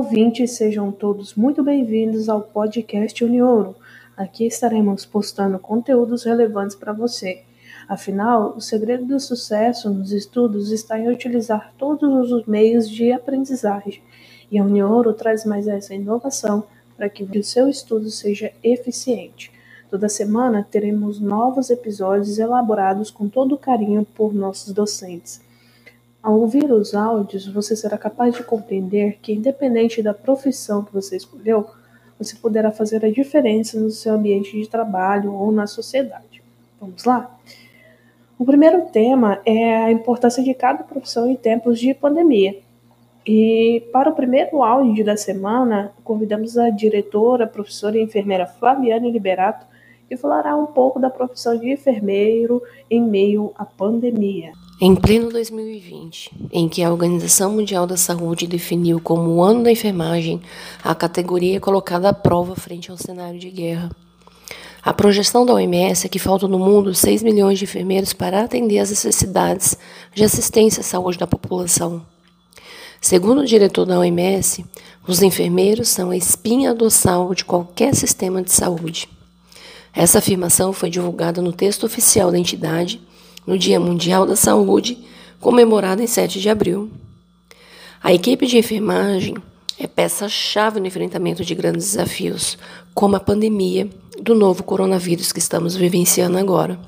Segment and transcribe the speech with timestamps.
[0.00, 3.76] ouvintes, sejam todos muito bem-vindos ao podcast Unioro.
[4.16, 7.42] Aqui estaremos postando conteúdos relevantes para você.
[7.86, 14.02] Afinal, o segredo do sucesso nos estudos está em utilizar todos os meios de aprendizagem.
[14.50, 16.64] E a Unioro traz mais essa inovação
[16.96, 19.52] para que o seu estudo seja eficiente.
[19.90, 25.42] Toda semana teremos novos episódios elaborados com todo carinho por nossos docentes.
[26.22, 31.16] Ao ouvir os áudios, você será capaz de compreender que, independente da profissão que você
[31.16, 31.66] escolheu,
[32.18, 36.42] você poderá fazer a diferença no seu ambiente de trabalho ou na sociedade.
[36.78, 37.38] Vamos lá?
[38.38, 42.58] O primeiro tema é a importância de cada profissão em tempos de pandemia.
[43.26, 49.66] E para o primeiro áudio da semana, convidamos a diretora, professora e enfermeira Flaviane Liberato,
[50.06, 54.52] que falará um pouco da profissão de enfermeiro em meio à pandemia.
[54.82, 59.70] Em pleno 2020, em que a Organização Mundial da Saúde definiu como o ano da
[59.70, 60.40] enfermagem,
[60.82, 63.90] a categoria é colocada à prova frente ao cenário de guerra.
[64.82, 68.78] A projeção da OMS é que faltam no mundo 6 milhões de enfermeiros para atender
[68.78, 69.76] às necessidades
[70.14, 72.00] de assistência à saúde da população.
[73.02, 74.64] Segundo o diretor da OMS,
[75.06, 79.10] os enfermeiros são a espinha dorsal de qualquer sistema de saúde.
[79.92, 82.98] Essa afirmação foi divulgada no texto oficial da entidade
[83.50, 84.96] no Dia Mundial da Saúde,
[85.40, 86.88] comemorado em 7 de abril.
[88.00, 89.34] A equipe de enfermagem
[89.76, 92.56] é peça-chave no enfrentamento de grandes desafios,
[92.94, 93.90] como a pandemia
[94.22, 96.78] do novo coronavírus que estamos vivenciando agora.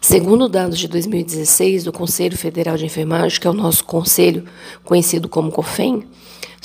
[0.00, 4.42] Segundo dados de 2016 do Conselho Federal de Enfermagem, que é o nosso conselho
[4.84, 6.02] conhecido como COFEM,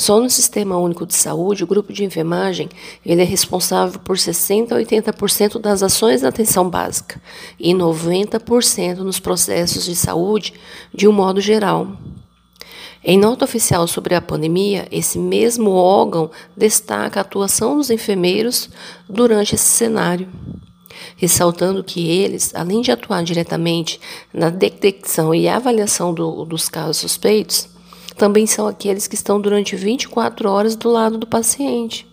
[0.02, 2.68] só no Sistema Único de Saúde, o grupo de enfermagem
[3.06, 7.22] ele é responsável por 60 a 80% das ações da atenção básica
[7.60, 10.56] e 90% nos processos de saúde
[10.92, 11.96] de um modo geral.
[13.04, 18.72] Em nota oficial sobre a pandemia, esse mesmo órgão destaca a atuação dos enfermeiros
[19.08, 20.28] durante esse cenário,
[21.16, 24.02] ressaltando que eles, além de atuar diretamente
[24.34, 27.71] na detecção e avaliação do, dos casos suspeitos,
[28.22, 32.08] também são aqueles que estão durante 24 horas do lado do paciente.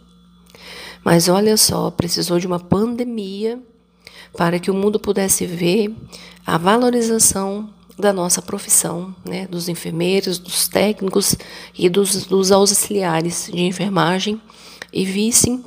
[1.04, 3.60] Mas olha só, precisou de uma pandemia
[4.34, 5.94] para que o mundo pudesse ver
[6.46, 11.36] a valorização da nossa profissão, né, dos enfermeiros, dos técnicos
[11.78, 14.40] e dos, dos auxiliares de enfermagem
[14.90, 15.62] e vissem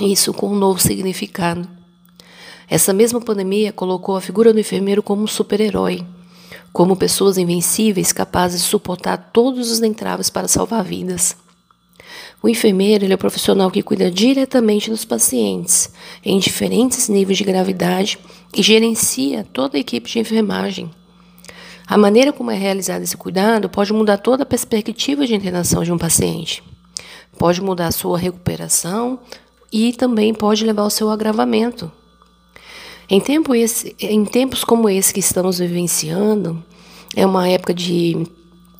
[0.00, 1.68] isso com um novo significado.
[2.70, 6.06] Essa mesma pandemia colocou a figura do enfermeiro como um super-herói,
[6.74, 11.36] como pessoas invencíveis capazes de suportar todos os entraves para salvar vidas.
[12.42, 15.92] O enfermeiro é o profissional que cuida diretamente dos pacientes,
[16.24, 18.18] em diferentes níveis de gravidade,
[18.52, 20.90] e gerencia toda a equipe de enfermagem.
[21.86, 25.92] A maneira como é realizado esse cuidado pode mudar toda a perspectiva de internação de
[25.92, 26.60] um paciente.
[27.38, 29.20] Pode mudar a sua recuperação
[29.72, 31.90] e também pode levar ao seu agravamento.
[33.08, 36.62] Em, tempo esse, em tempos como esse que estamos vivenciando,
[37.14, 38.26] é uma época de,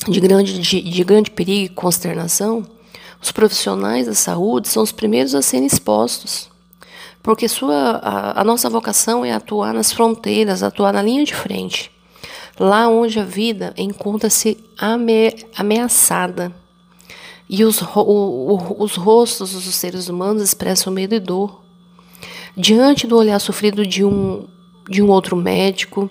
[0.09, 2.65] de, grande, de, de grande perigo e consternação,
[3.21, 6.51] os profissionais da saúde são os primeiros a serem expostos.
[7.23, 11.91] Porque sua, a, a nossa vocação é atuar nas fronteiras, atuar na linha de frente.
[12.59, 16.55] Lá onde a vida encontra-se ame, ameaçada.
[17.49, 21.64] E os, o, o, os rostos dos seres humanos expressam medo e dor
[22.57, 24.47] diante do olhar sofrido de um,
[24.89, 26.11] de um outro médico,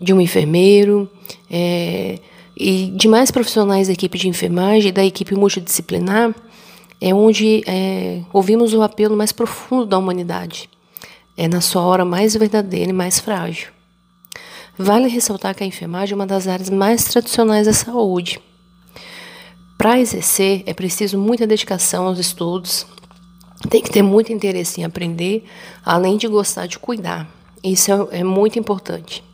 [0.00, 1.10] de um enfermeiro
[1.50, 2.18] é,
[2.56, 6.34] e demais profissionais da equipe de enfermagem, da equipe multidisciplinar,
[7.00, 10.68] é onde é, ouvimos o apelo mais profundo da humanidade.
[11.36, 13.68] É na sua hora mais verdadeira e mais frágil.
[14.76, 18.40] Vale ressaltar que a enfermagem é uma das áreas mais tradicionais da saúde.
[19.76, 22.84] Para exercer, é preciso muita dedicação aos estudos,
[23.68, 25.44] tem que ter muito interesse em aprender,
[25.84, 27.28] além de gostar de cuidar.
[27.62, 29.24] Isso é, é muito importante.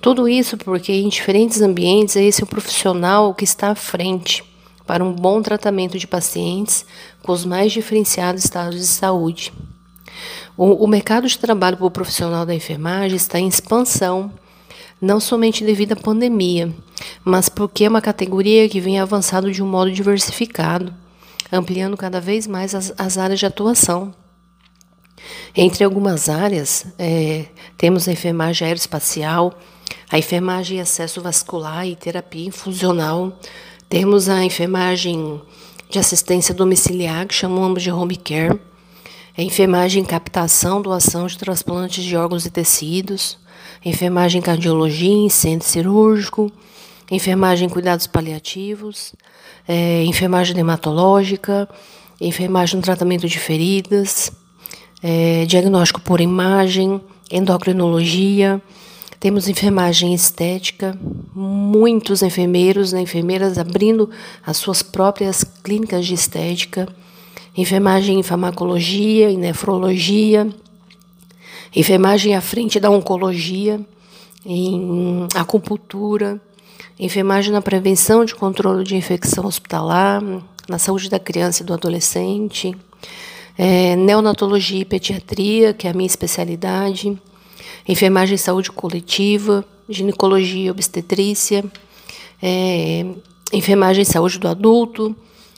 [0.00, 4.44] Tudo isso porque em diferentes ambientes esse é o profissional que está à frente
[4.86, 6.84] para um bom tratamento de pacientes
[7.22, 9.52] com os mais diferenciados estados de saúde.
[10.56, 14.30] O, o mercado de trabalho para o profissional da enfermagem está em expansão,
[15.00, 16.72] não somente devido à pandemia,
[17.24, 20.94] mas porque é uma categoria que vem avançando de um modo diversificado
[21.54, 24.14] ampliando cada vez mais as, as áreas de atuação.
[25.56, 27.46] Entre algumas áreas, é,
[27.78, 29.54] temos a enfermagem aeroespacial,
[30.10, 33.38] a enfermagem acesso vascular e terapia infusional,
[33.88, 35.40] temos a enfermagem
[35.88, 38.58] de assistência domiciliar, que chamamos de home care,
[39.36, 43.38] a enfermagem em captação, doação de transplantes de órgãos e tecidos,
[43.84, 46.50] a enfermagem em cardiologia em centro cirúrgico,
[47.10, 49.14] enfermagem em cuidados paliativos,
[49.66, 51.68] é, enfermagem dermatológica,
[52.20, 54.32] enfermagem no tratamento de feridas,
[55.02, 58.62] é, diagnóstico por imagem, endocrinologia,
[59.24, 60.98] temos enfermagem estética,
[61.34, 64.10] muitos enfermeiros e né, enfermeiras abrindo
[64.44, 66.86] as suas próprias clínicas de estética,
[67.56, 70.46] enfermagem em farmacologia e nefrologia,
[71.74, 73.80] enfermagem à frente da oncologia,
[74.44, 76.38] em acupuntura,
[76.98, 80.22] enfermagem na prevenção de controle de infecção hospitalar,
[80.68, 82.74] na saúde da criança e do adolescente,
[83.56, 87.16] é, neonatologia e pediatria, que é a minha especialidade,
[87.86, 91.64] enfermagem e saúde coletiva, ginecologia e obstetrícia,
[92.42, 93.06] é,
[93.52, 95.14] enfermagem e saúde do adulto,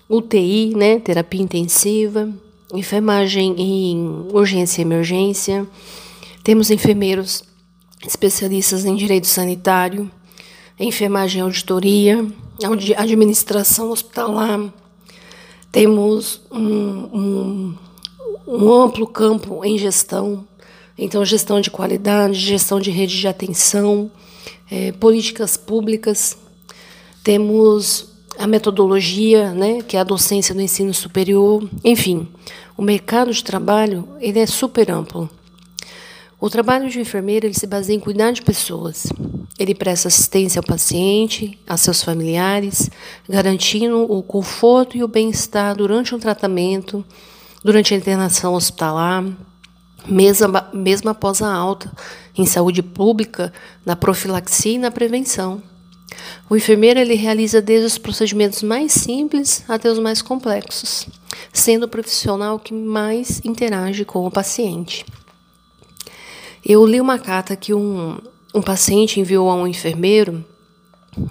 [0.08, 2.28] UTI, né, terapia intensiva,
[2.72, 5.66] enfermagem em urgência e emergência.
[6.42, 7.44] Temos enfermeiros
[8.06, 10.10] especialistas em direito sanitário,
[10.84, 12.26] enfermagem e auditoria,
[12.96, 14.72] administração hospitalar.
[15.72, 17.74] Temos um, um,
[18.46, 20.46] um amplo campo em gestão,
[20.98, 24.10] então, gestão de qualidade, gestão de rede de atenção,
[24.70, 26.38] é, políticas públicas.
[27.22, 28.08] Temos
[28.38, 31.68] a metodologia, né, que é a docência do ensino superior.
[31.84, 32.26] Enfim,
[32.76, 35.28] o mercado de trabalho ele é super amplo.
[36.38, 39.06] O trabalho de enfermeira ele se baseia em cuidar de pessoas.
[39.58, 42.90] Ele presta assistência ao paciente, a seus familiares,
[43.26, 47.02] garantindo o conforto e o bem-estar durante o tratamento,
[47.64, 49.24] durante a internação hospitalar,
[50.06, 51.90] mesmo, mesmo após a alta
[52.36, 53.50] em saúde pública,
[53.84, 55.62] na profilaxia e na prevenção.
[56.50, 61.08] O enfermeiro ele realiza desde os procedimentos mais simples até os mais complexos,
[61.50, 65.04] sendo o profissional que mais interage com o paciente.
[66.68, 68.18] Eu li uma carta que um,
[68.52, 70.44] um paciente enviou a um enfermeiro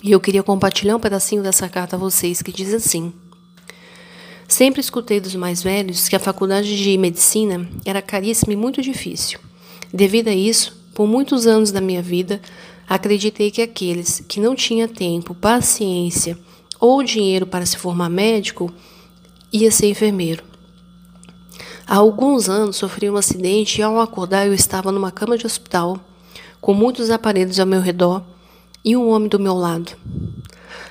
[0.02, 3.12] e eu queria compartilhar um pedacinho dessa carta a vocês que diz assim:
[4.48, 9.38] Sempre escutei dos mais velhos que a faculdade de medicina era caríssima e muito difícil.
[9.94, 12.40] Devido a isso, por muitos anos da minha vida,
[12.88, 16.40] acreditei que aqueles que não tinham tempo, paciência
[16.80, 18.74] ou dinheiro para se formar médico
[19.52, 20.55] ia ser enfermeiro.
[21.88, 26.00] Há alguns anos sofri um acidente e ao acordar eu estava numa cama de hospital,
[26.60, 28.24] com muitos aparelhos ao meu redor
[28.84, 29.92] e um homem do meu lado.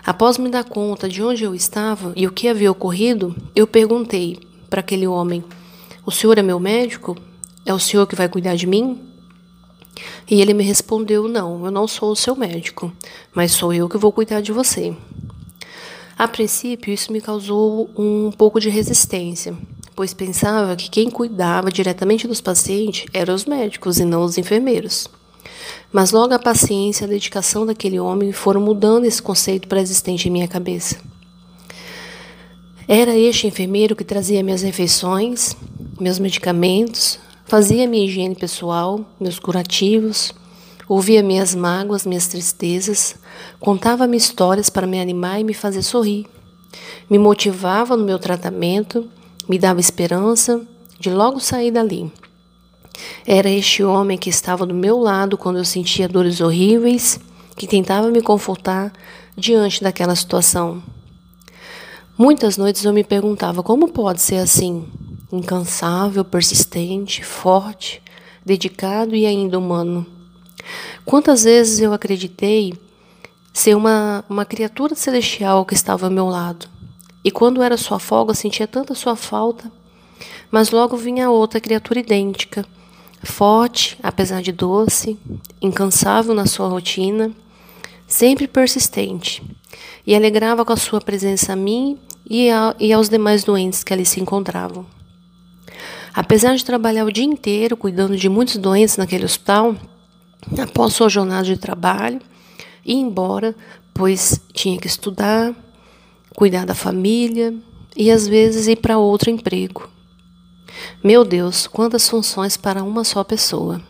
[0.07, 4.39] Após me dar conta de onde eu estava e o que havia ocorrido, eu perguntei
[4.71, 5.43] para aquele homem:
[6.07, 7.17] O senhor é meu médico?
[7.67, 9.01] É o senhor que vai cuidar de mim?
[10.31, 12.93] E ele me respondeu: Não, eu não sou o seu médico,
[13.35, 14.97] mas sou eu que vou cuidar de você.
[16.17, 19.57] A princípio, isso me causou um pouco de resistência,
[19.95, 25.09] pois pensava que quem cuidava diretamente dos pacientes eram os médicos e não os enfermeiros.
[25.93, 30.33] Mas logo a paciência e a dedicação daquele homem foram mudando esse conceito pré-existente em
[30.33, 30.97] minha cabeça.
[32.87, 35.57] Era este enfermeiro que trazia minhas refeições,
[35.99, 40.35] meus medicamentos, fazia minha higiene pessoal, meus curativos,
[40.89, 43.15] ouvia minhas mágoas, minhas tristezas,
[43.59, 46.27] contava-me histórias para me animar e me fazer sorrir.
[47.09, 49.09] Me motivava no meu tratamento,
[49.49, 50.67] me dava esperança
[50.99, 52.11] de logo sair dali.
[53.27, 57.19] Era este homem que estava do meu lado quando eu sentia dores horríveis,
[57.57, 58.93] que tentava me confortar
[59.37, 60.83] diante daquela situação.
[62.17, 64.87] Muitas noites eu me perguntava como pode ser assim,
[65.33, 68.01] incansável, persistente, forte,
[68.45, 70.07] dedicado e ainda humano.
[71.05, 72.73] Quantas vezes eu acreditei
[73.53, 76.69] ser uma, uma criatura celestial que estava ao meu lado.
[77.25, 79.73] E quando era sua folga, sentia tanta sua falta,
[80.51, 82.65] mas logo vinha outra criatura idêntica,
[83.25, 85.19] Forte, apesar de doce,
[85.61, 87.33] incansável na sua rotina,
[88.07, 89.43] sempre persistente,
[90.07, 93.93] e alegrava com a sua presença a mim e, a, e aos demais doentes que
[93.93, 94.87] ali se encontravam.
[96.13, 99.75] Apesar de trabalhar o dia inteiro cuidando de muitos doentes naquele hospital,
[100.63, 102.21] após sua jornada de trabalho,
[102.85, 103.55] ia embora,
[103.95, 105.55] pois tinha que estudar,
[106.37, 107.55] cuidar da família
[107.97, 109.89] e às vezes ir para outro emprego.
[111.03, 113.81] Meu Deus, quantas funções para uma só pessoa.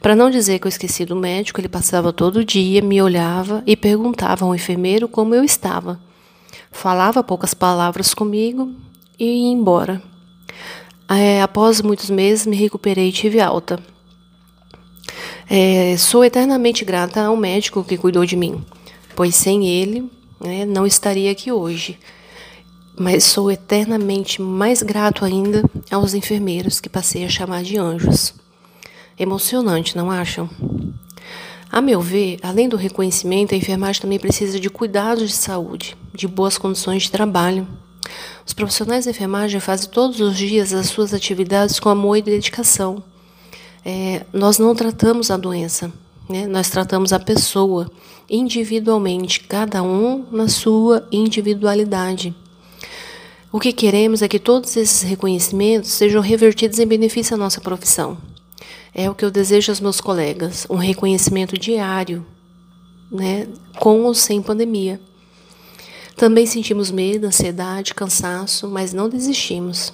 [0.00, 3.76] Para não dizer que eu esqueci do médico, ele passava todo dia, me olhava e
[3.76, 6.00] perguntava ao enfermeiro como eu estava.
[6.70, 8.72] Falava poucas palavras comigo
[9.18, 10.02] e ia embora.
[11.08, 13.78] É, após muitos meses, me recuperei e tive alta.
[15.48, 18.62] É, sou eternamente grata ao médico que cuidou de mim,
[19.16, 21.98] pois sem ele né, não estaria aqui hoje
[22.98, 28.34] mas sou eternamente mais grato ainda aos enfermeiros que passei a chamar de anjos.
[29.18, 30.50] Emocionante, não acham?
[31.70, 36.26] A meu ver, além do reconhecimento, a enfermagem também precisa de cuidados de saúde, de
[36.26, 37.66] boas condições de trabalho.
[38.44, 43.02] Os profissionais da enfermagem fazem todos os dias as suas atividades com amor e dedicação.
[43.84, 45.92] É, nós não tratamos a doença,
[46.28, 46.46] né?
[46.46, 47.90] nós tratamos a pessoa
[48.28, 52.34] individualmente, cada um na sua individualidade.
[53.50, 58.18] O que queremos é que todos esses reconhecimentos sejam revertidos em benefício à nossa profissão.
[58.94, 62.26] É o que eu desejo aos meus colegas, um reconhecimento diário,
[63.10, 65.00] né, com ou sem pandemia.
[66.14, 69.92] Também sentimos medo, ansiedade, cansaço, mas não desistimos.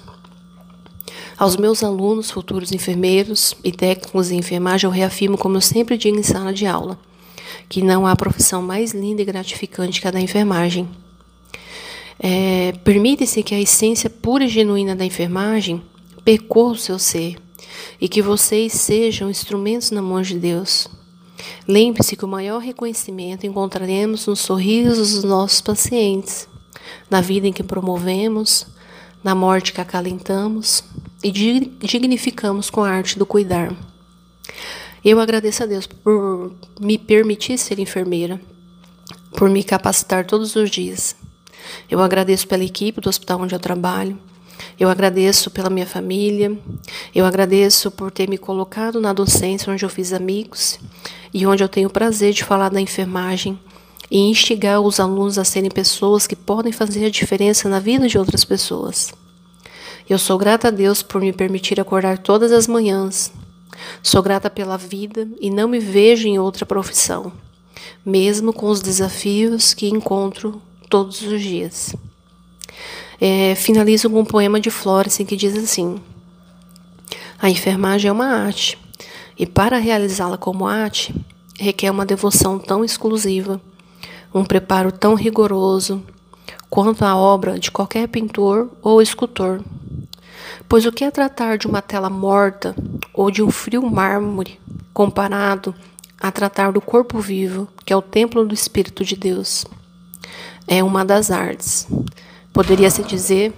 [1.37, 6.17] Aos meus alunos, futuros enfermeiros e técnicos em enfermagem, eu reafirmo, como eu sempre digo
[6.17, 6.97] em sala de aula,
[7.67, 10.87] que não há profissão mais linda e gratificante que a da enfermagem.
[12.17, 15.81] É, Permite-se que a essência pura e genuína da enfermagem
[16.23, 17.35] percorra o seu ser
[17.99, 20.87] e que vocês sejam instrumentos na mão de Deus.
[21.67, 26.47] Lembre-se que o maior reconhecimento encontraremos nos sorrisos dos nossos pacientes,
[27.09, 28.67] na vida em que promovemos,
[29.21, 30.81] na morte que acalentamos
[31.25, 33.75] e dignificamos com a arte do cuidar.
[35.03, 38.39] Eu agradeço a Deus por me permitir ser enfermeira,
[39.31, 41.15] por me capacitar todos os dias
[41.89, 44.17] eu agradeço pela equipe do hospital onde eu trabalho.
[44.79, 46.57] Eu agradeço pela minha família.
[47.13, 50.79] Eu agradeço por ter me colocado na docência, onde eu fiz amigos
[51.33, 53.59] e onde eu tenho o prazer de falar da enfermagem
[54.09, 58.17] e instigar os alunos a serem pessoas que podem fazer a diferença na vida de
[58.17, 59.11] outras pessoas.
[60.07, 63.33] Eu sou grata a Deus por me permitir acordar todas as manhãs.
[64.03, 67.33] Sou grata pela vida e não me vejo em outra profissão,
[68.05, 71.95] mesmo com os desafios que encontro todos os dias.
[73.19, 75.99] É, finalizo com um poema de Florence que diz assim:
[77.39, 78.77] A enfermagem é uma arte,
[79.35, 81.15] e para realizá-la como arte,
[81.59, 83.59] requer uma devoção tão exclusiva,
[84.31, 86.03] um preparo tão rigoroso
[86.69, 89.63] quanto a obra de qualquer pintor ou escultor.
[90.67, 92.75] Pois o que é tratar de uma tela morta
[93.13, 94.59] ou de um frio mármore
[94.93, 95.75] comparado
[96.19, 99.65] a tratar do corpo vivo, que é o templo do Espírito de Deus?
[100.67, 101.87] é uma das artes.
[102.53, 103.53] Poderia-se dizer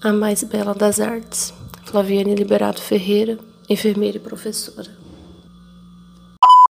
[0.00, 1.52] a mais bela das artes.
[1.84, 3.38] Flaviane Liberato Ferreira,
[3.68, 4.90] enfermeira e professora.